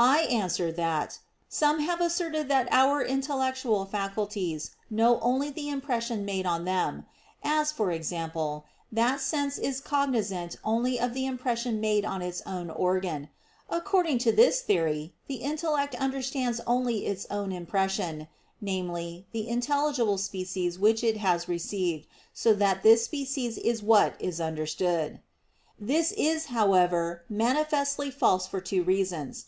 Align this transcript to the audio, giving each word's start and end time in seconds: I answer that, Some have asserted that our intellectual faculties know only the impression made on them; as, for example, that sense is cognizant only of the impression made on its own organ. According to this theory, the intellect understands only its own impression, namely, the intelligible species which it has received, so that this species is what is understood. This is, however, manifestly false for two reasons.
I 0.00 0.18
answer 0.30 0.70
that, 0.70 1.18
Some 1.48 1.80
have 1.80 2.00
asserted 2.00 2.46
that 2.46 2.68
our 2.70 3.02
intellectual 3.04 3.84
faculties 3.84 4.70
know 4.88 5.18
only 5.18 5.50
the 5.50 5.68
impression 5.68 6.24
made 6.24 6.46
on 6.46 6.64
them; 6.66 7.04
as, 7.42 7.72
for 7.72 7.90
example, 7.90 8.64
that 8.92 9.20
sense 9.20 9.58
is 9.58 9.80
cognizant 9.80 10.54
only 10.62 11.00
of 11.00 11.14
the 11.14 11.26
impression 11.26 11.80
made 11.80 12.04
on 12.04 12.22
its 12.22 12.42
own 12.46 12.70
organ. 12.70 13.28
According 13.68 14.18
to 14.18 14.30
this 14.30 14.60
theory, 14.60 15.14
the 15.26 15.38
intellect 15.42 15.96
understands 15.96 16.60
only 16.64 17.04
its 17.04 17.26
own 17.28 17.50
impression, 17.50 18.28
namely, 18.60 19.26
the 19.32 19.48
intelligible 19.48 20.16
species 20.18 20.78
which 20.78 21.02
it 21.02 21.16
has 21.16 21.48
received, 21.48 22.06
so 22.32 22.54
that 22.54 22.84
this 22.84 23.04
species 23.06 23.58
is 23.58 23.82
what 23.82 24.14
is 24.20 24.40
understood. 24.40 25.18
This 25.76 26.12
is, 26.12 26.46
however, 26.54 27.24
manifestly 27.28 28.12
false 28.12 28.46
for 28.46 28.60
two 28.60 28.84
reasons. 28.84 29.46